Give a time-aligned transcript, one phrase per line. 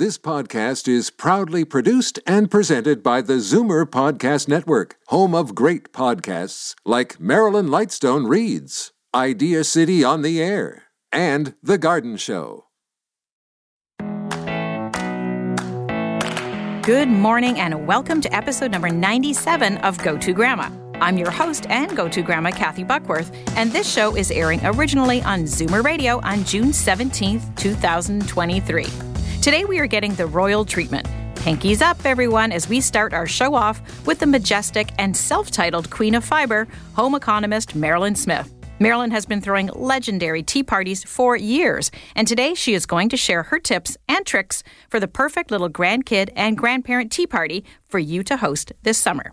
[0.00, 5.92] This podcast is proudly produced and presented by the Zoomer Podcast Network, home of great
[5.92, 12.64] podcasts like Marilyn Lightstone Reads, Idea City on the Air, and The Garden Show.
[16.82, 20.70] Good morning and welcome to episode number 97 of Go To Grandma.
[20.94, 25.20] I'm your host and Go To Grandma, Kathy Buckworth, and this show is airing originally
[25.24, 29.09] on Zoomer Radio on June 17th, 2023.
[29.42, 31.06] Today we are getting the royal treatment.
[31.38, 35.88] Hankies up, everyone, as we start our show off with the majestic and self titled
[35.88, 38.52] Queen of Fiber, home economist Mairlyn Smith.
[38.80, 43.16] Mairlyn has been throwing legendary tea parties for years, and today she is going to
[43.16, 47.98] share her tips and tricks for the perfect little grandkid and grandparent tea party for
[47.98, 49.32] you to host this summer.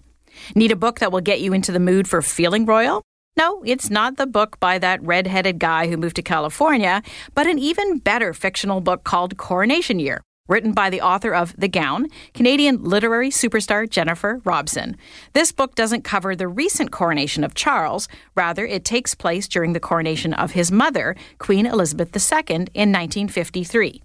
[0.56, 3.04] Need a book that will get you into the mood for feeling royal?
[3.38, 7.04] No, it's not the book by that red-headed guy who moved to California,
[7.36, 11.68] but an even better fictional book called Coronation Year, written by the author of The
[11.68, 14.98] Gown, Canadian literary superstar Jennifer Robson.
[15.34, 19.80] This book doesn't cover the recent coronation of Charles, rather, it takes place during the
[19.80, 24.02] coronation of his mother, Queen Elizabeth II, in 1953.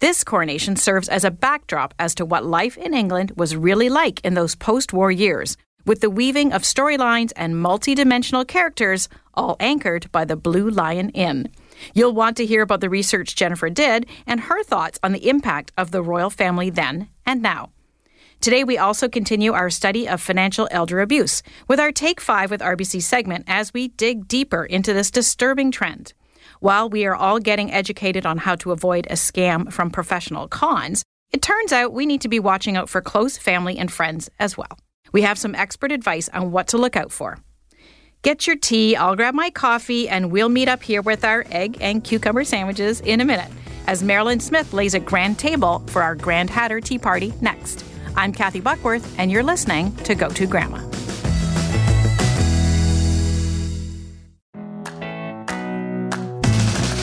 [0.00, 4.20] This coronation serves as a backdrop as to what life in England was really like
[4.24, 10.10] in those post war years, with the weaving of storylines and multi-dimensional characters, all anchored
[10.12, 11.50] by the Blue Lion Inn.
[11.92, 15.72] You'll want to hear about the research Jennifer did and her thoughts on the impact
[15.76, 17.70] of the royal family then and now.
[18.40, 22.60] Today, we also continue our study of financial elder abuse with our Take 5 with
[22.60, 26.12] RBC segment as we dig deeper into this disturbing trend.
[26.60, 31.04] While we are all getting educated on how to avoid a scam from professional cons,
[31.32, 34.56] it turns out we need to be watching out for close family and friends as
[34.58, 34.78] well.
[35.14, 37.38] We have some expert advice on what to look out for.
[38.22, 41.78] Get your tea, I'll grab my coffee, and we'll meet up here with our egg
[41.80, 43.50] and cucumber sandwiches in a minute
[43.86, 47.84] as Mairlyn Smith lays a grand table for our Grand Hatter Tea Party next.
[48.16, 50.78] I'm Kathy Buckworth, and you're listening to Go To Grandma.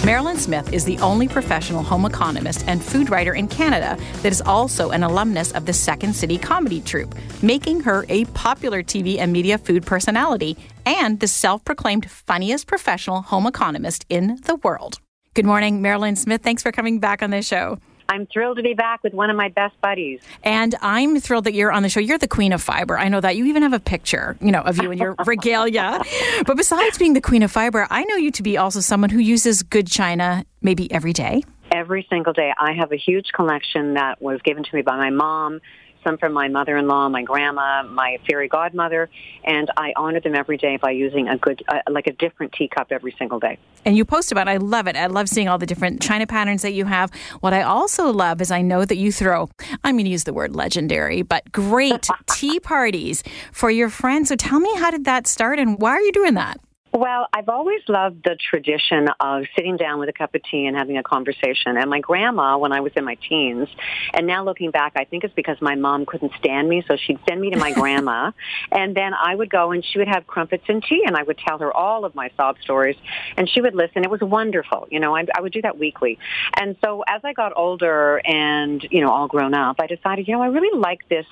[0.01, 4.41] Mairlyn Smith is the only professional home economist and food writer in Canada that is
[4.41, 7.13] also an alumnus of the Second City Comedy Troupe,
[7.43, 10.57] making her a popular TV and media food personality
[10.87, 14.99] and the self proclaimed funniest professional home economist in the world.
[15.35, 16.41] Good morning, Mairlyn Smith.
[16.41, 17.77] Thanks for coming back on this show.
[18.11, 20.19] I'm thrilled to be back with one of my best buddies.
[20.43, 22.01] And I'm thrilled that you're on the show.
[22.01, 22.99] You're the queen of fiber.
[22.99, 23.37] I know that.
[23.37, 26.03] You even have a picture, you know, of you and your regalia.
[26.45, 29.19] But besides being the queen of fiber, I know you to be also someone who
[29.19, 31.43] uses good china maybe every day.
[31.71, 32.51] Every single day.
[32.59, 35.61] I have a huge collection that was given to me by my mom
[36.03, 39.09] some from my mother-in-law, my grandma, my fairy godmother,
[39.43, 42.87] and I honor them every day by using a good, uh, like a different teacup
[42.91, 43.57] every single day.
[43.85, 44.51] And you post about, it.
[44.51, 44.95] I love it.
[44.95, 47.11] I love seeing all the different china patterns that you have.
[47.39, 49.49] What I also love is I know that you throw,
[49.83, 54.29] I'm going to use the word legendary, but great tea parties for your friends.
[54.29, 56.59] So tell me, how did that start, and why are you doing that?
[56.93, 60.75] Well, I've always loved the tradition of sitting down with a cup of tea and
[60.75, 61.77] having a conversation.
[61.77, 63.69] And my grandma, when I was in my teens,
[64.13, 67.19] and now looking back, I think it's because my mom couldn't stand me, so she'd
[67.29, 68.31] send me to my grandma,
[68.73, 71.37] and then I would go and she would have crumpets and tea, and I would
[71.37, 72.97] tell her all of my sob stories,
[73.37, 74.03] and she would listen.
[74.03, 75.15] It was wonderful, you know.
[75.15, 76.19] I, I would do that weekly,
[76.59, 80.33] and so as I got older and you know all grown up, I decided, you
[80.33, 81.25] know, I really like this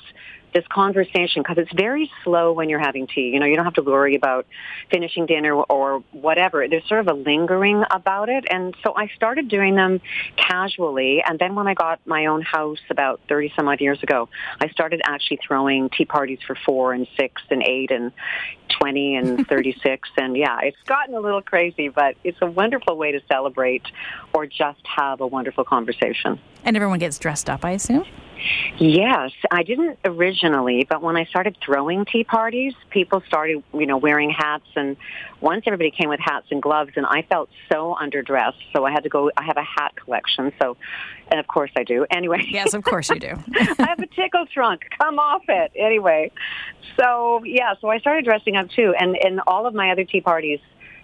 [0.53, 3.29] this conversation because it's very slow when you're having tea.
[3.29, 4.45] You know, you don't have to worry about
[4.91, 6.67] finishing dinner or whatever.
[6.67, 8.45] There's sort of a lingering about it.
[8.49, 10.01] And so I started doing them
[10.35, 11.23] casually.
[11.25, 14.29] And then when I got my own house about 30 some odd years ago,
[14.59, 18.11] I started actually throwing tea parties for four and six and eight and
[18.79, 20.09] 20 and 36.
[20.17, 23.83] and yeah, it's gotten a little crazy, but it's a wonderful way to celebrate
[24.33, 26.39] or just have a wonderful conversation.
[26.63, 28.05] And everyone gets dressed up, I assume?
[28.77, 33.97] Yes, I didn't originally, but when I started throwing tea parties, people started, you know,
[33.97, 34.95] wearing hats and
[35.41, 39.03] once everybody came with hats and gloves and I felt so underdressed, so I had
[39.03, 40.51] to go I have a hat collection.
[40.61, 40.77] So
[41.29, 42.05] and of course I do.
[42.09, 42.45] Anyway.
[42.49, 43.33] Yes, of course you do.
[43.55, 44.81] I have a tickle trunk.
[44.97, 45.71] Come off it.
[45.75, 46.31] Anyway.
[46.99, 50.21] So, yeah, so I started dressing up too and in all of my other tea
[50.21, 50.59] parties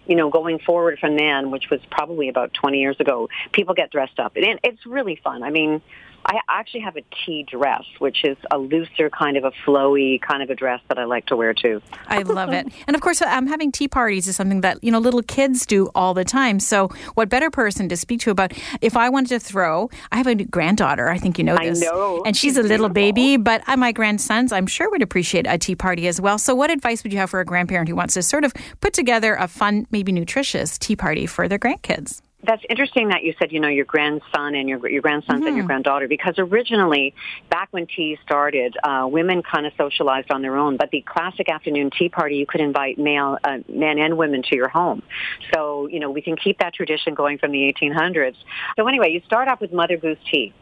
[0.08, 3.92] you know, going forward from then, which was probably about 20 years ago, people get
[3.92, 4.36] dressed up.
[4.36, 5.44] And it's really fun.
[5.44, 5.82] I mean,
[6.28, 10.42] I actually have a tea dress, which is a looser kind of a flowy kind
[10.42, 11.82] of a dress that I like to wear too.
[12.08, 12.68] I love it.
[12.88, 15.90] And of course, um, having tea parties is something that, you know, little kids do
[15.94, 16.60] all the time.
[16.60, 20.26] So what better person to speak to about if I wanted to throw, I have
[20.26, 21.84] a granddaughter, I think you know this.
[21.84, 22.24] I know.
[22.26, 23.14] And she's, she's a little beautiful.
[23.14, 26.40] baby, but my grandsons, I'm sure would appreciate a tea party as well.
[26.40, 28.94] So what advice would you have for a grandparent who wants to sort of put
[28.94, 32.22] together a fun, maybe nutritious tea party for their grandkids?
[32.46, 35.48] That's interesting that you said, you know, your grandson and your your grandsons mm-hmm.
[35.48, 35.68] and your mm-hmm.
[35.68, 37.14] granddaughter, because originally,
[37.50, 40.78] back when tea started, uh, women kind of socialized on their own.
[40.78, 44.56] But the classic afternoon tea party, you could invite male, uh, men and women to
[44.56, 45.02] your home.
[45.54, 48.36] So, you know, we can keep that tradition going from the 1800s.
[48.76, 50.54] So anyway, you start off with Mother Goose tea.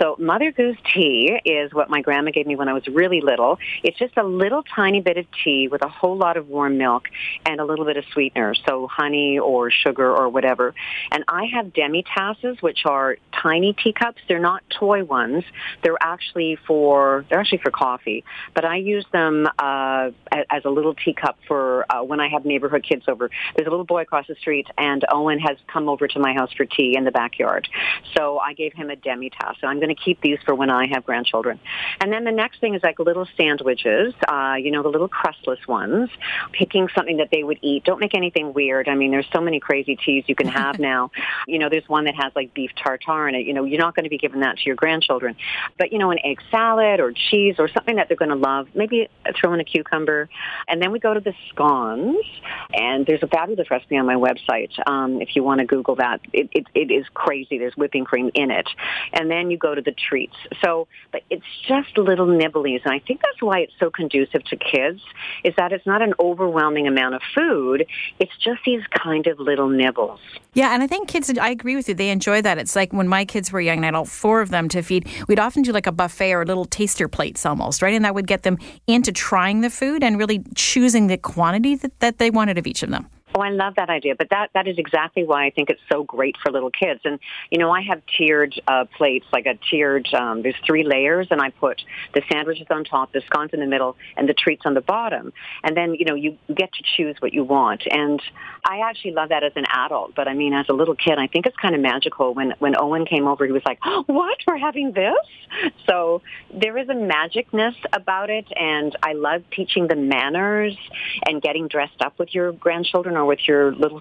[0.00, 3.58] So Mother Goose tea is what my grandma gave me when I was really little.
[3.82, 7.08] It's just a little tiny bit of tea with a whole lot of warm milk
[7.46, 10.74] and a little bit of sweetener, so honey or sugar or whatever.
[11.10, 14.20] And I have demi-tasses, which are tiny teacups.
[14.28, 15.44] They're not toy ones.
[15.82, 20.94] They're actually for they're actually for coffee, but I use them uh, as a little
[20.94, 23.30] teacup for uh, when I have neighborhood kids over.
[23.54, 26.52] There's a little boy across the street, and Owen has come over to my house
[26.56, 27.68] for tea in the backyard.
[28.16, 29.56] So I gave him a demi-tasse.
[29.60, 31.60] So I'm going to keep these for when I have grandchildren.
[32.00, 35.66] And then the next thing is like little sandwiches, uh, you know, the little crustless
[35.68, 36.08] ones,
[36.52, 37.84] picking something that they would eat.
[37.84, 38.88] Don't make anything weird.
[38.88, 41.10] I mean, there's so many crazy teas you can have now.
[41.46, 43.46] You know, there's one that has like beef tartare in it.
[43.46, 45.36] You know, you're not going to be giving that to your grandchildren.
[45.78, 48.68] But, you know, an egg salad or cheese or something that they're going to love.
[48.74, 50.28] Maybe throw in a cucumber.
[50.66, 52.24] And then we go to the scones.
[52.72, 56.20] And there's a fabulous recipe on my website um, if you want to Google that.
[56.32, 57.58] It, it, it is crazy.
[57.58, 58.68] There's whipping cream in it.
[59.12, 60.36] And then you go to the treats.
[60.62, 62.82] So, but it's just little nibblies.
[62.84, 65.00] And I think that's why it's so conducive to kids
[65.44, 67.86] is that it's not an overwhelming amount of food.
[68.18, 70.20] It's just these kind of little nibbles.
[70.54, 71.94] Yeah, and I think kids, I agree with you.
[71.94, 72.58] They enjoy that.
[72.58, 74.82] It's like when my kids were young and I had all four of them to
[74.82, 77.94] feed, we'd often do like a buffet or little taster plates almost, right?
[77.94, 81.98] And that would get them into trying the food and really choosing the quantity that,
[81.98, 83.08] that they wanted of each of them.
[83.38, 84.16] Oh, I love that idea.
[84.16, 87.00] But that, that is exactly why I think it's so great for little kids.
[87.04, 87.20] And,
[87.50, 91.40] you know, I have tiered uh, plates, like a tiered, um, there's three layers, and
[91.40, 91.80] I put
[92.14, 95.32] the sandwiches on top, the scones in the middle, and the treats on the bottom.
[95.62, 97.84] And then, you know, you get to choose what you want.
[97.88, 98.20] And
[98.64, 100.16] I actually love that as an adult.
[100.16, 102.34] But I mean, as a little kid, I think it's kind of magical.
[102.34, 104.38] When, when Owen came over, he was like, oh, what?
[104.48, 105.14] We're having this?
[105.88, 108.46] So there is a magicness about it.
[108.56, 110.76] And I love teaching the manners
[111.24, 114.00] and getting dressed up with your grandchildren or with your little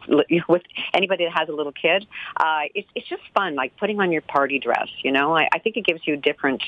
[0.49, 0.63] with
[0.93, 2.07] anybody that has a little kid.
[2.37, 4.87] Uh, it's it's just fun, like putting on your party dress.
[5.03, 6.63] You know, I, I think it gives you a different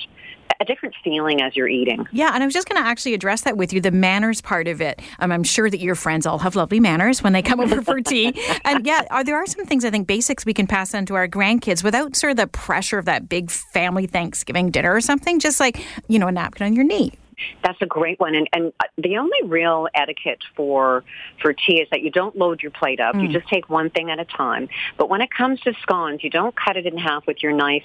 [0.61, 2.05] a different feeling as you're eating.
[2.11, 4.67] Yeah, and I was just going to actually address that with you, the manners part
[4.67, 5.01] of it.
[5.19, 8.01] Um, I'm sure that your friends all have lovely manners when they come over for
[8.01, 8.33] tea.
[8.65, 11.15] And yeah, are, there are some things I think basics we can pass on to
[11.15, 15.39] our grandkids without sort of the pressure of that big family Thanksgiving dinner or something.
[15.39, 17.13] Just like you know, a napkin on your knee.
[17.63, 18.35] That's a great one.
[18.35, 21.03] And, and the only real etiquette for
[21.41, 23.15] for tea is that you don't load your plate up.
[23.15, 23.23] Mm.
[23.23, 24.69] You just take one thing at a time.
[24.97, 27.83] But when it comes to scones, you don't cut it in half with your knife,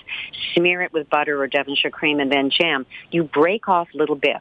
[0.55, 2.87] smear it with butter or Devonshire cream, and then jam.
[3.11, 4.41] You break off little bits.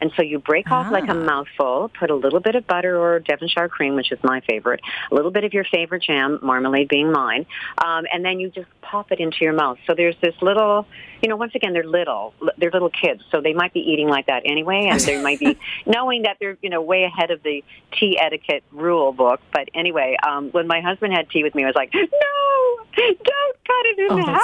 [0.00, 1.14] And so you break off like a ah.
[1.14, 4.80] mouthful, put a little bit of butter or Devonshire cream, which is my favorite,
[5.10, 7.46] a little bit of your favorite jam, marmalade being mine,
[7.84, 9.78] um, and then you just pop it into your mouth.
[9.86, 10.86] So there's this little,
[11.22, 14.26] you know, once again, they're little, they're little kids, so they might be eating like
[14.26, 17.64] that anyway, and they might be knowing that they're, you know, way ahead of the
[17.98, 19.40] tea etiquette rule book.
[19.52, 23.56] But anyway, um, when my husband had tea with me, I was like, no, don't
[23.66, 24.42] cut it in oh, half.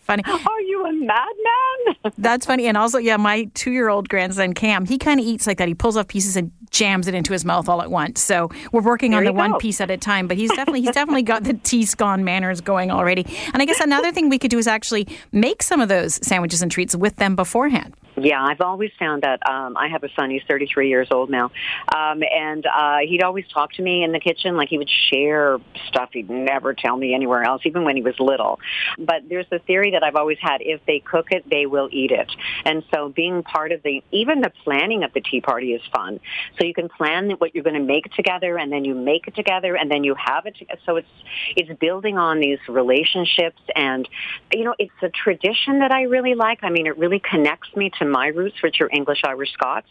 [0.00, 0.22] Funny.
[0.26, 2.12] Are you a madman?
[2.18, 2.66] that's funny.
[2.66, 5.68] And also, yeah, my two-year-old grandson Cam, he kind of eats like that.
[5.68, 8.22] He pulls off pieces and jams it into his mouth all at once.
[8.22, 10.26] So we're working there on the one piece at a time.
[10.26, 13.26] But he's definitely he's definitely got the tea scone manners going already.
[13.52, 16.62] And I guess another thing we could do is actually make some of those sandwiches
[16.62, 17.94] and treats with them beforehand.
[18.16, 20.30] Yeah, I've always found that um, I have a son.
[20.30, 21.50] He's 33 years old now,
[21.94, 24.56] um, and uh, he'd always talk to me in the kitchen.
[24.56, 28.14] Like he would share stuff he'd never tell me anywhere else, even when he was
[28.18, 28.60] little.
[28.98, 32.10] But there's a theory that I've always had: if they cook it, they will eat
[32.10, 32.30] it.
[32.66, 36.20] And so, being part of the even the planning of the tea party is fun.
[36.58, 39.34] So you can plan what you're going to make together, and then you make it
[39.34, 40.56] together, and then you have it.
[40.56, 40.80] Together.
[40.84, 41.08] So it's
[41.56, 44.06] it's building on these relationships, and
[44.52, 46.58] you know, it's a tradition that I really like.
[46.62, 49.88] I mean, it really connects me to to my roots, which are English, Irish, Scots.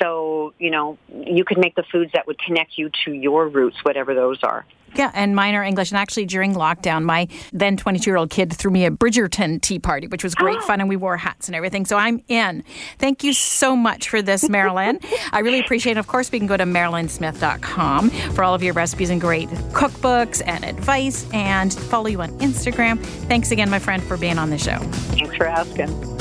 [0.00, 3.76] So, you know, you could make the foods that would connect you to your roots,
[3.84, 4.64] whatever those are.
[4.94, 5.90] Yeah, and mine are English.
[5.90, 9.78] And actually, during lockdown, my then 22 year old kid threw me a Bridgerton tea
[9.78, 11.84] party, which was great fun, and we wore hats and everything.
[11.84, 12.64] So I'm in.
[12.98, 15.04] Thank you so much for this, Mairlyn.
[15.32, 16.00] I really appreciate it.
[16.00, 20.42] Of course, we can go to mairlynsmith.com for all of your recipes and great cookbooks
[20.46, 22.98] and advice and follow you on Instagram.
[23.28, 24.78] Thanks again, my friend, for being on the show.
[24.78, 26.15] Thanks for asking.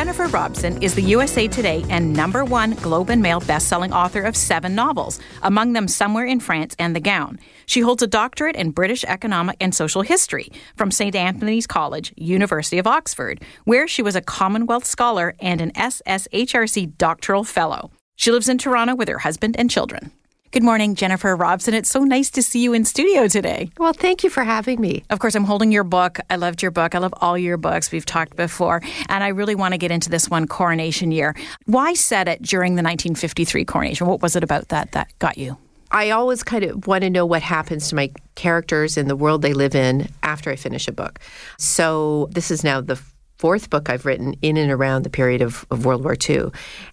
[0.00, 4.34] Jennifer Robson is the USA Today and number one Globe and Mail bestselling author of
[4.34, 7.38] seven novels, among them Somewhere in France and The Gown.
[7.66, 11.14] She holds a doctorate in British economic and social history from St.
[11.14, 17.44] Antony's College, University of Oxford, where she was a Commonwealth Scholar and an SSHRC doctoral
[17.44, 17.90] fellow.
[18.16, 20.12] She lives in Toronto with her husband and children.
[20.52, 21.74] Good morning, Jennifer Robson.
[21.74, 23.70] It's so nice to see you in studio today.
[23.78, 25.04] Well, thank you for having me.
[25.08, 26.18] Of course, I'm holding your book.
[26.28, 26.96] I loved your book.
[26.96, 27.92] I love all your books.
[27.92, 28.82] We've talked before.
[29.08, 31.36] And I really want to get into this one, Coronation Year.
[31.66, 34.08] Why set it during the 1953 coronation?
[34.08, 35.56] What was it about that that got you?
[35.92, 39.42] I always kind of want to know what happens to my characters in the world
[39.42, 41.20] they live in after I finish a book.
[41.58, 43.00] So this is now the
[43.38, 46.50] fourth book I've written in and around the period of, of World War II.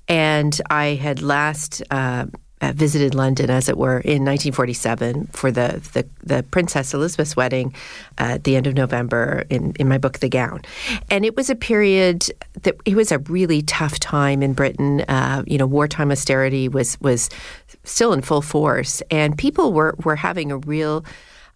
[0.08, 2.28] And I had last uh,
[2.62, 7.74] uh, visited London, as it were, in 1947 for the, the, the Princess Elizabeth's wedding
[8.20, 10.62] uh, at the end of November in, in my book, The Gown.
[11.10, 12.26] And it was a period
[12.64, 15.02] that it was a really tough time in Britain.
[15.02, 17.30] Uh, you know, wartime austerity was was
[17.84, 21.06] still in full force, and people were, were having a real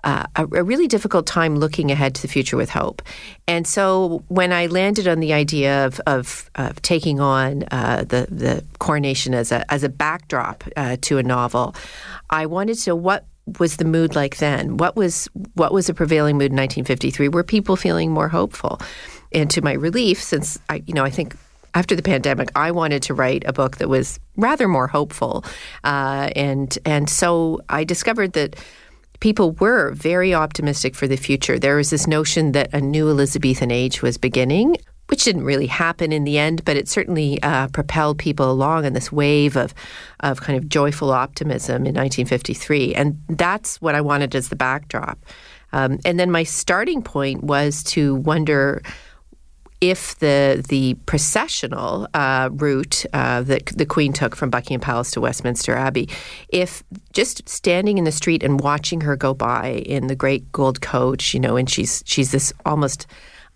[0.03, 3.01] uh, a, a, really difficult time looking ahead to the future with hope.
[3.47, 8.27] And so when I landed on the idea of, of, of taking on uh, the,
[8.29, 11.75] the coronation as a, as a backdrop uh, to a novel,
[12.29, 13.25] I wanted to know what
[13.59, 14.77] was the mood like then?
[14.77, 17.27] What was what was the prevailing mood in 1953?
[17.29, 18.79] Were people feeling more hopeful?
[19.33, 21.35] And to my relief, since I, you know, I think
[21.73, 25.43] after the pandemic, I wanted to write a book that was rather more hopeful,
[25.83, 28.57] uh, and and so I discovered that
[29.21, 31.57] people were very optimistic for the future.
[31.57, 34.75] There was this notion that a new Elizabethan age was beginning,
[35.07, 38.93] which didn't really happen in the end, but it certainly uh, propelled people along in
[38.93, 39.73] this wave of,
[40.21, 42.95] of kind of joyful optimism in 1953.
[42.95, 45.19] And that's what I wanted as the backdrop.
[45.71, 48.81] Um, and then my starting point was to wonder
[49.81, 55.21] if the the processional uh, route uh, that the Queen took from Buckingham Palace to
[55.21, 56.07] Westminster Abbey,
[56.49, 56.83] if
[57.13, 61.33] just standing in the street and watching her go by in the great gold coach,
[61.33, 63.07] you know, and she's she's this almost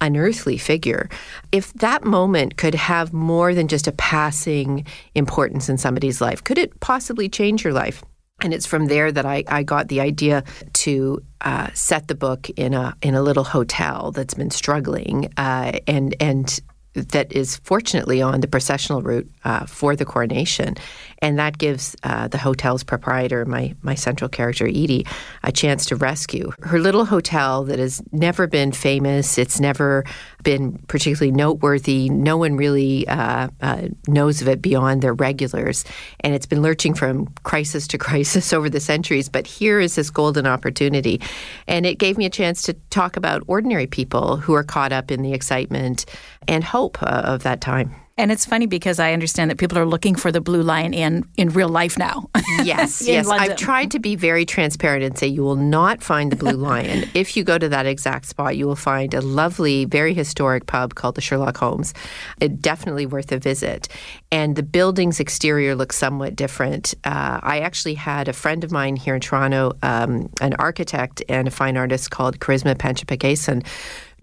[0.01, 1.09] unearthly figure.
[1.51, 6.57] If that moment could have more than just a passing importance in somebody's life, could
[6.57, 8.03] it possibly change your life?
[8.45, 10.43] And it's from there that I, I got the idea
[10.85, 15.79] to uh, set the book in a in a little hotel that's been struggling, uh,
[15.87, 16.59] and and
[16.93, 20.75] that is fortunately on the processional route uh, for the coronation,
[21.23, 25.07] and that gives uh, the hotel's proprietor, my my central character Edie,
[25.43, 29.39] a chance to rescue her little hotel that has never been famous.
[29.39, 30.05] It's never
[30.45, 32.07] been particularly noteworthy.
[32.07, 35.83] No one really uh, uh, knows of it beyond their regulars,
[36.21, 39.27] and it's been lurching from crisis to crisis over the centuries.
[39.27, 41.19] But here is this golden opportunity,
[41.67, 45.11] and it gave me a chance to talk about ordinary people who are caught up
[45.11, 46.05] in the excitement
[46.47, 47.93] and hope uh, of that time.
[48.17, 51.27] And it's funny because I understand that people are looking for the blue lion in
[51.35, 52.29] in real life now.
[52.63, 53.27] yes, yes.
[53.27, 53.51] London.
[53.51, 57.09] I've tried to be very transparent and say you will not find the blue lion.
[57.13, 60.95] if you go to that exact spot, you will find a lovely, very historic pub
[60.95, 61.93] called the Sherlock Holmes.
[62.39, 63.89] It definitely worth a visit.
[64.31, 66.93] And the building's exterior looks somewhat different.
[67.03, 71.49] Uh, I actually had a friend of mine here in Toronto, um, an architect and
[71.49, 73.65] a fine artist called Charisma Panchapakesan,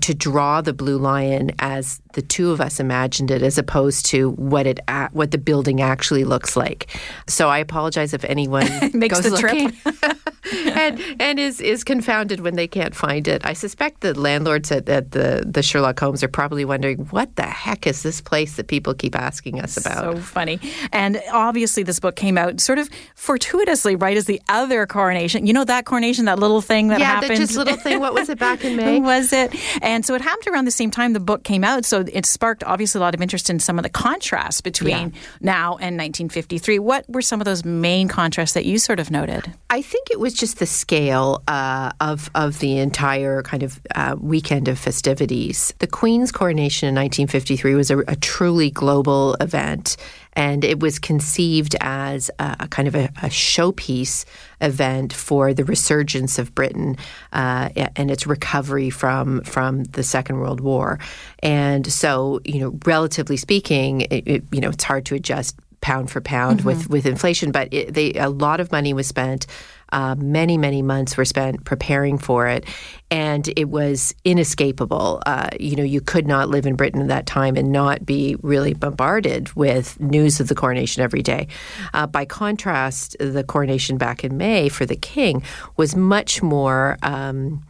[0.00, 4.30] to draw the blue lion as the two of us imagined it, as opposed to
[4.30, 4.80] what it
[5.12, 6.88] what the building actually looks like.
[7.26, 9.70] So I apologize if anyone makes the looking.
[9.70, 10.16] trip
[10.52, 13.44] and and is is confounded when they can't find it.
[13.44, 17.42] I suspect the landlords at, at, the the Sherlock Holmes are probably wondering what the
[17.42, 20.16] heck is this place that people keep asking us about.
[20.16, 20.58] So funny.
[20.92, 25.46] And obviously, this book came out sort of fortuitously, right as the other coronation.
[25.46, 27.32] You know that coronation, that little thing that yeah, happened.
[27.32, 28.00] Yeah, just little thing.
[28.00, 29.00] What was it back in May?
[29.00, 29.54] was it?
[29.82, 31.84] And so it happened around the same time the book came out.
[31.84, 35.20] So it sparked obviously a lot of interest in some of the contrasts between yeah.
[35.40, 36.78] now and 1953.
[36.78, 39.52] What were some of those main contrasts that you sort of noted?
[39.68, 44.16] I think it was just the scale uh, of of the entire kind of uh,
[44.20, 45.74] weekend of festivities.
[45.78, 49.96] The Queen's coronation in 1953 was a, a truly global event
[50.34, 54.24] and it was conceived as a, a kind of a, a, showpiece
[54.60, 56.96] event for the resurgence of Britain
[57.32, 60.98] uh, and its recovery from from the Second World War.
[61.40, 66.10] And so, you know, relatively speaking, it, it, you know, it's hard to adjust pound
[66.10, 66.68] for pound mm-hmm.
[66.68, 69.46] with with inflation, but it, they, a lot of money was spent.
[69.92, 72.64] Uh, many, many months were spent preparing for it,
[73.10, 75.22] and it was inescapable.
[75.26, 78.36] Uh, you know, you could not live in Britain at that time and not be
[78.42, 81.46] really bombarded with news of the coronation every day.
[81.94, 85.42] Uh, by contrast, the coronation back in May for the king
[85.76, 86.98] was much more.
[87.02, 87.62] Um,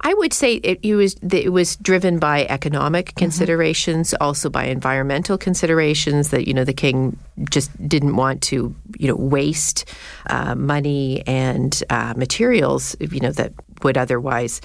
[0.00, 3.18] I would say it, it, was it was driven by economic mm-hmm.
[3.18, 6.30] considerations, also by environmental considerations.
[6.30, 7.18] That you know the king
[7.50, 9.84] just didn't want to you know waste
[10.26, 13.52] uh, money and uh, materials you know that
[13.82, 14.60] would otherwise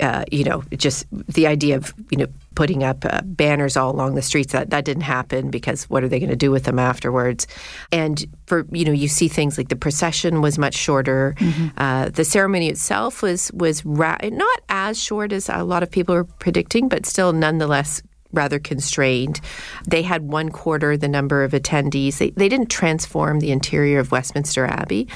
[0.00, 4.14] uh, you know, just the idea of you know putting up uh, banners all along
[4.14, 6.78] the streets that that didn't happen because what are they going to do with them
[6.78, 7.46] afterwards?
[7.92, 11.34] And for you know, you see things like the procession was much shorter.
[11.38, 11.68] Mm-hmm.
[11.76, 16.14] Uh, the ceremony itself was was ra- not as short as a lot of people
[16.14, 19.40] were predicting, but still nonetheless rather constrained.
[19.88, 22.18] They had one quarter the number of attendees.
[22.18, 25.08] They, they didn't transform the interior of Westminster Abbey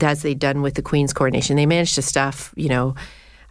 [0.00, 1.56] as they'd done with the Queen's coronation.
[1.56, 2.94] They managed to stuff, you know,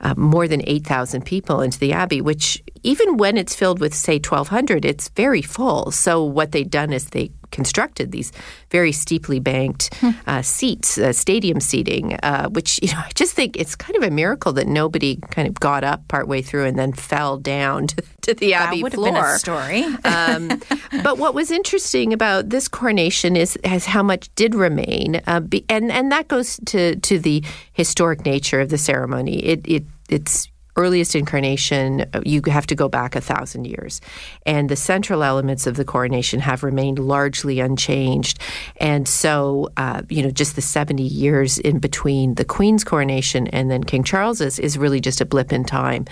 [0.01, 4.15] uh, more than 8,000 people into the Abbey, which even when it's filled with, say,
[4.15, 5.91] 1,200, it's very full.
[5.91, 8.31] So what they'd done is they constructed these
[8.69, 10.11] very steeply banked hmm.
[10.27, 14.03] uh, seats, uh, stadium seating, uh, which you know I just think it's kind of
[14.03, 18.03] a miracle that nobody kind of got up partway through and then fell down to,
[18.21, 19.13] to the that Abbey would floor.
[19.13, 19.83] Have been a story.
[20.03, 20.61] um,
[21.03, 25.65] but what was interesting about this coronation is, is how much did remain, uh, be,
[25.69, 29.43] and and that goes to to the historic nature of the ceremony.
[29.43, 34.01] It it it's earliest incarnation, uh, you have to go back a thousand years.
[34.45, 38.39] And the central elements of the coronation have remained largely unchanged.
[38.77, 43.71] And so, uh, you know, just the 70 years in between the Queen's coronation and
[43.71, 46.05] then King Charles's is really just a blip in time.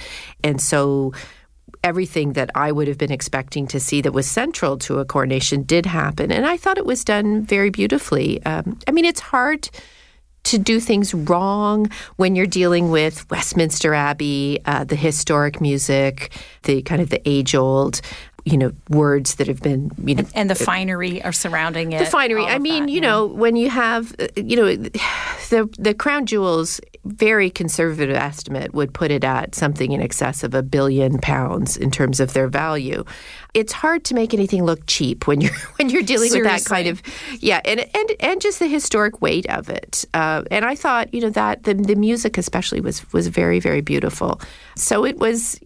[0.44, 1.14] And so,
[1.84, 5.64] everything that I would have been expecting to see that was central to a coronation
[5.64, 6.32] did happen.
[6.32, 8.42] And I thought it was done very beautifully.
[8.46, 9.70] Um, I mean, it's hard
[10.44, 16.32] to do things wrong when you're dealing with Westminster Abbey, uh, the historic music,
[16.64, 18.02] the kind of the age old
[18.46, 22.00] you know words that have been you know and, and the finery are surrounding it
[22.00, 23.08] the finery i mean that, you yeah.
[23.08, 28.94] know when you have uh, you know the the crown jewels very conservative estimate would
[28.94, 33.04] put it at something in excess of a billion pounds in terms of their value
[33.54, 36.54] it's hard to make anything look cheap when you're when you're dealing Seriously.
[36.54, 37.02] with that kind of
[37.40, 41.22] yeah and and and just the historic weight of it uh, and I thought you
[41.22, 44.42] know that the the music especially was was very very beautiful
[44.76, 45.60] so it was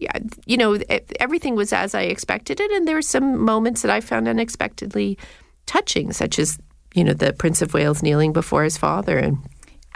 [0.46, 0.78] you know
[1.20, 5.18] everything was as I expected it and there were some moments that I found unexpectedly
[5.66, 6.58] touching such as
[6.94, 9.38] you know the Prince of Wales kneeling before his father and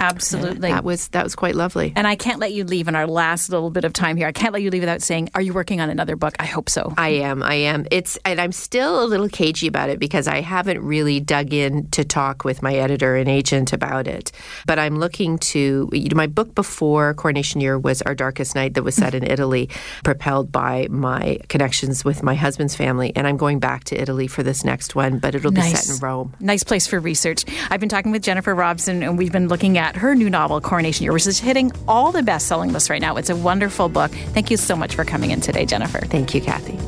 [0.02, 0.70] Absolutely.
[0.70, 1.92] that was that was quite lovely.
[1.94, 4.26] And I can't let you leave in our last little bit of time here.
[4.26, 6.34] I can't let you leave without saying, are you working on another book?
[6.38, 6.92] I hope so.
[6.96, 7.42] I am.
[7.42, 7.86] I am.
[7.90, 11.88] It's and I'm still a little cagey about it because I haven't really dug in
[11.90, 14.32] to talk with my editor and agent about it.
[14.66, 18.74] But I'm looking to you know, my book before Coronation Year was Our Darkest Night
[18.74, 19.68] that was set in Italy,
[20.04, 23.12] propelled by my connections with my husband's family.
[23.14, 25.70] And I'm going back to Italy for this next one, but it'll nice.
[25.70, 26.34] be set in Rome.
[26.40, 27.44] Nice place for research.
[27.70, 31.04] I've been talking with Jennifer Robson and we've been looking at her new novel, Coronation
[31.04, 33.16] Year, which is hitting all the best selling lists right now.
[33.16, 34.10] It's a wonderful book.
[34.10, 36.00] Thank you so much for coming in today, Jennifer.
[36.00, 36.81] Thank you, Kathy.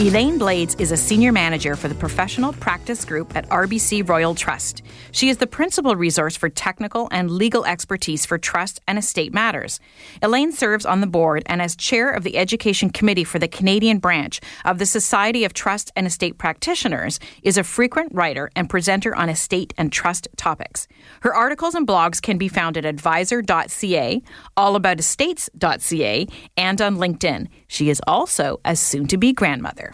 [0.00, 4.80] Elaine Blades is a senior manager for the professional practice group at RBC Royal Trust.
[5.12, 9.78] She is the principal resource for technical and legal expertise for trust and estate matters.
[10.22, 13.98] Elaine serves on the board and as chair of the education committee for the Canadian
[13.98, 19.14] branch of the Society of Trust and Estate Practitioners, is a frequent writer and presenter
[19.14, 20.88] on estate and trust topics.
[21.20, 24.22] Her articles and blogs can be found at advisor.ca,
[24.56, 27.48] allaboutestates.ca, and on LinkedIn.
[27.68, 29.89] She is also a soon to be grandmother.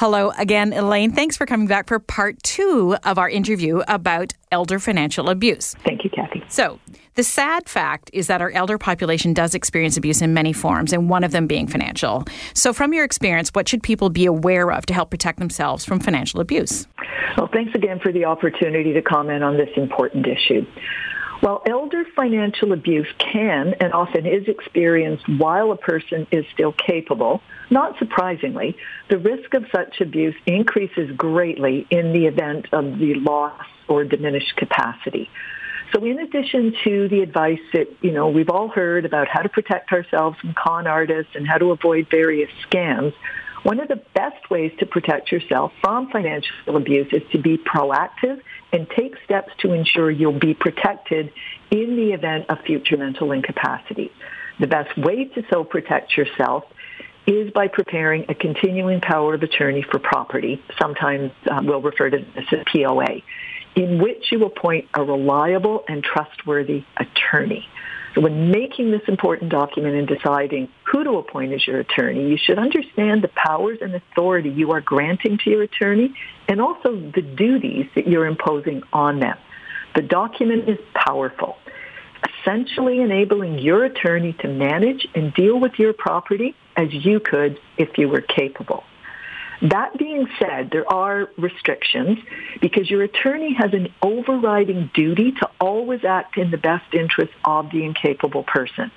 [0.00, 1.12] Hello again, Elaine.
[1.12, 5.74] Thanks for coming back for part two of our interview about elder financial abuse.
[5.84, 6.42] Thank you, Kathy.
[6.48, 6.80] So,
[7.16, 11.10] the sad fact is that our elder population does experience abuse in many forms, and
[11.10, 12.24] one of them being financial.
[12.54, 16.00] So, from your experience, what should people be aware of to help protect themselves from
[16.00, 16.86] financial abuse?
[17.36, 20.64] Well, thanks again for the opportunity to comment on this important issue.
[21.40, 27.40] While elder financial abuse can and often is experienced while a person is still capable,
[27.70, 28.76] not surprisingly,
[29.08, 34.54] the risk of such abuse increases greatly in the event of the loss or diminished
[34.56, 35.30] capacity.
[35.94, 39.48] So in addition to the advice that, you know, we've all heard about how to
[39.48, 43.14] protect ourselves from con artists and how to avoid various scams,
[43.62, 48.40] one of the best ways to protect yourself from financial abuse is to be proactive
[48.72, 51.32] and take steps to ensure you'll be protected
[51.70, 54.12] in the event of future mental incapacity.
[54.58, 56.64] The best way to so protect yourself
[57.26, 60.62] is by preparing a continuing power of attorney for property.
[60.80, 63.22] Sometimes uh, we'll refer to this as POA,
[63.76, 67.68] in which you appoint a reliable and trustworthy attorney.
[68.14, 72.36] So when making this important document and deciding who to appoint as your attorney, you
[72.36, 76.14] should understand the powers and authority you are granting to your attorney
[76.48, 79.36] and also the duties that you're imposing on them.
[79.94, 81.56] The document is powerful,
[82.40, 87.96] essentially enabling your attorney to manage and deal with your property as you could if
[87.96, 88.84] you were capable.
[89.62, 92.18] That being said, there are restrictions
[92.62, 97.70] because your attorney has an overriding duty to always act in the best interest of
[97.70, 98.90] the incapable person.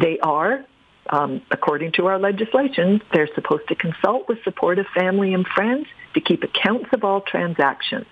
[0.00, 0.64] They are,
[1.10, 6.20] um, according to our legislation, they're supposed to consult with supportive family and friends to
[6.20, 8.06] keep accounts of all transactions.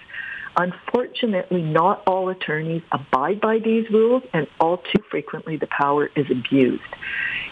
[0.57, 6.27] Unfortunately, not all attorneys abide by these rules and all too frequently the power is
[6.31, 6.83] abused.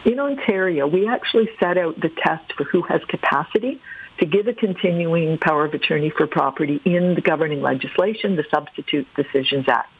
[0.06, 3.80] In Ontario, we actually set out the test for who has capacity
[4.18, 9.06] to give a continuing power of attorney for property in the governing legislation, the Substitute
[9.16, 9.90] Decisions Act.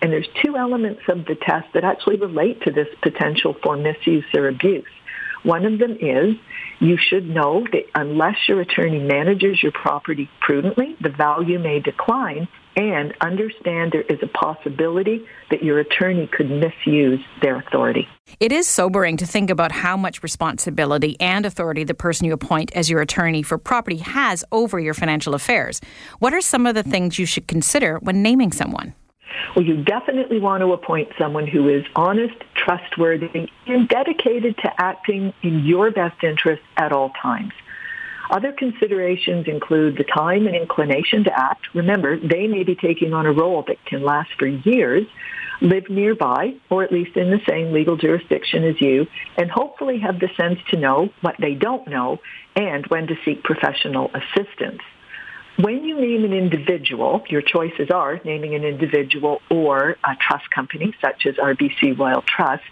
[0.00, 4.24] And there's two elements of the test that actually relate to this potential for misuse
[4.34, 4.84] or abuse.
[5.42, 6.36] One of them is
[6.80, 12.48] you should know that unless your attorney manages your property prudently, the value may decline
[12.76, 18.08] and understand there is a possibility that your attorney could misuse their authority.
[18.40, 22.72] It is sobering to think about how much responsibility and authority the person you appoint
[22.74, 25.80] as your attorney for property has over your financial affairs.
[26.18, 28.94] What are some of the things you should consider when naming someone?
[29.54, 35.32] Well, you definitely want to appoint someone who is honest, trustworthy, and dedicated to acting
[35.42, 37.52] in your best interest at all times.
[38.30, 41.66] Other considerations include the time and inclination to act.
[41.74, 45.06] Remember, they may be taking on a role that can last for years,
[45.60, 49.06] live nearby, or at least in the same legal jurisdiction as you,
[49.36, 52.18] and hopefully have the sense to know what they don't know
[52.56, 54.80] and when to seek professional assistance.
[55.56, 60.92] When you name an individual, your choices are naming an individual or a trust company
[61.00, 62.64] such as RBC Royal Trust.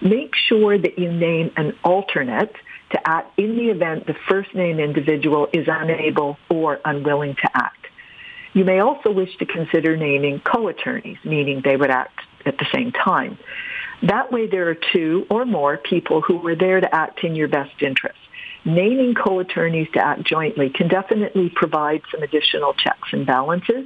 [0.00, 2.54] Make sure that you name an alternate
[2.90, 7.86] to act in the event the first named individual is unable or unwilling to act.
[8.54, 12.92] You may also wish to consider naming co-attorneys, meaning they would act at the same
[12.92, 13.38] time.
[14.02, 17.48] That way there are two or more people who are there to act in your
[17.48, 18.18] best interest.
[18.64, 23.84] Naming co-attorneys to act jointly can definitely provide some additional checks and balances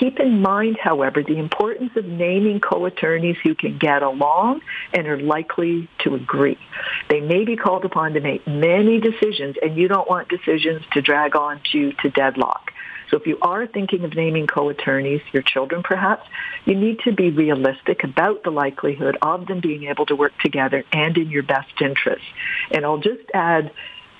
[0.00, 4.62] Keep in mind, however, the importance of naming co-attorneys who can get along
[4.94, 6.58] and are likely to agree.
[7.10, 11.02] They may be called upon to make many decisions, and you don't want decisions to
[11.02, 12.72] drag on to, to deadlock.
[13.10, 16.26] So if you are thinking of naming co-attorneys, your children perhaps,
[16.64, 20.82] you need to be realistic about the likelihood of them being able to work together
[20.92, 22.24] and in your best interest.
[22.70, 23.70] And I'll just add,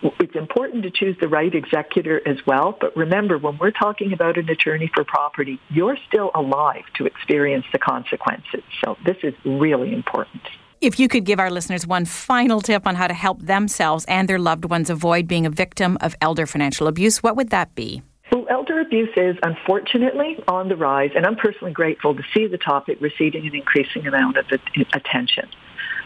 [0.03, 2.77] it's important to choose the right executor as well.
[2.81, 7.67] But remember, when we're talking about an attorney for property, you're still alive to experience
[7.73, 8.63] the consequences.
[8.85, 10.43] So this is really important.
[10.81, 14.27] If you could give our listeners one final tip on how to help themselves and
[14.27, 18.03] their loved ones avoid being a victim of elder financial abuse, what would that be?
[18.33, 22.57] Well, elder abuse is unfortunately on the rise, and I'm personally grateful to see the
[22.57, 24.47] topic receiving an increasing amount of
[24.95, 25.49] attention.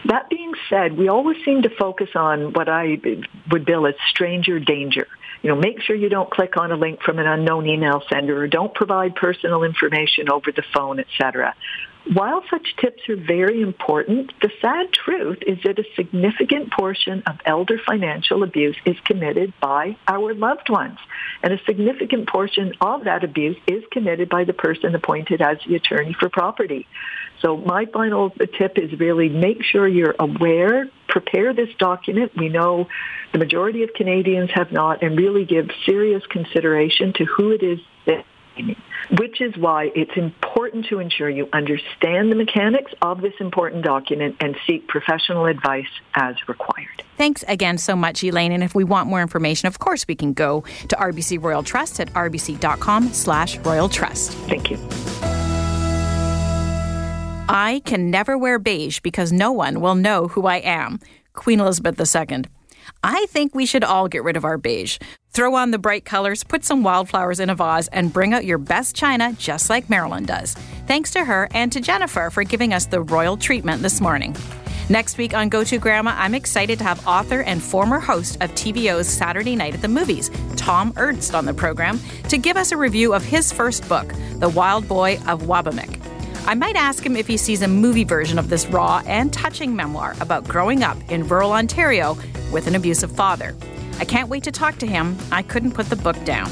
[0.05, 2.99] That being said, we always seem to focus on what I
[3.51, 5.07] would bill as stranger danger.
[5.41, 8.43] You know, make sure you don't click on a link from an unknown email sender
[8.43, 11.55] or don't provide personal information over the phone, etc.
[12.13, 17.37] While such tips are very important, the sad truth is that a significant portion of
[17.45, 20.99] elder financial abuse is committed by our loved ones.
[21.41, 25.75] And a significant portion of that abuse is committed by the person appointed as the
[25.75, 26.87] attorney for property.
[27.41, 32.33] So my final tip is really make sure you're aware, prepare this document.
[32.37, 32.87] We know
[33.31, 37.79] the majority of Canadians have not, and really give serious consideration to who it is
[38.05, 38.25] that
[39.19, 44.35] which is why it's important to ensure you understand the mechanics of this important document
[44.39, 47.03] and seek professional advice as required.
[47.17, 48.51] Thanks again so much, Elaine.
[48.51, 51.99] And if we want more information, of course, we can go to RBC Royal Trust
[51.99, 54.31] at rbc.com slash royal trust.
[54.49, 54.77] Thank you.
[57.47, 60.99] I can never wear beige because no one will know who I am.
[61.33, 62.45] Queen Elizabeth II.
[63.03, 64.97] I think we should all get rid of our beige.
[65.35, 68.57] Throw on the bright colors, put some wildflowers in a vase, and bring out your
[68.57, 70.53] best china just like Mairlyn does.
[70.87, 74.33] Thanks to her and to Jennifer for giving us the royal treatment this morning.
[74.87, 78.51] Next week on Go To Grandma, I'm excited to have author and former host of
[78.51, 82.77] TVO's Saturday Night at the Movies, Thom Ernst, on the program to give us a
[82.77, 85.99] review of his first book, The Wild Boy of Waubamik.
[86.47, 89.75] I might ask him if he sees a movie version of this raw and touching
[89.75, 92.17] memoir about growing up in rural Ontario
[92.53, 93.53] with an abusive father.
[93.99, 95.17] I can't wait to talk to him.
[95.31, 96.51] I couldn't put the book down.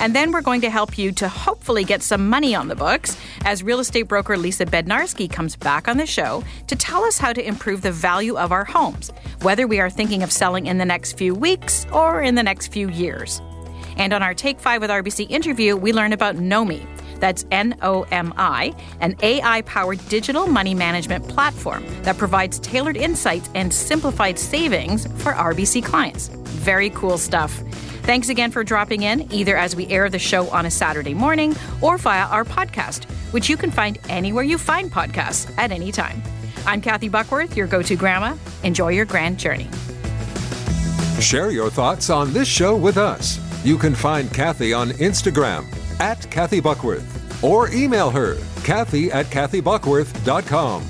[0.00, 3.18] And then we're going to help you to hopefully get some money on the books
[3.44, 7.34] as real estate broker Lisa Bednarski comes back on the show to tell us how
[7.34, 9.12] to improve the value of our homes,
[9.42, 12.68] whether we are thinking of selling in the next few weeks or in the next
[12.68, 13.42] few years.
[13.98, 16.86] And on our Take 5 with RBC interview, we learn about Nomi,
[17.20, 22.96] That's N O M I, an AI powered digital money management platform that provides tailored
[22.96, 26.30] insights and simplified savings for RBC clients.
[26.50, 27.52] Very cool stuff.
[28.02, 31.54] Thanks again for dropping in, either as we air the show on a Saturday morning
[31.80, 36.22] or via our podcast, which you can find anywhere you find podcasts at any time.
[36.66, 38.36] I'm Kathy Buckworth, your go to grandma.
[38.64, 39.68] Enjoy your grand journey.
[41.20, 43.38] Share your thoughts on this show with us.
[43.64, 45.66] You can find Kathy on Instagram
[46.00, 50.89] at Kathy Buckworth or email her, Kathy at KathyBuckworth.com.